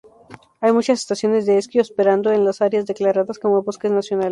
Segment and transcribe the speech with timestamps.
[0.61, 4.19] Hay muchas estaciones de esquí operando en las áreas declaradas como bosques nacionales.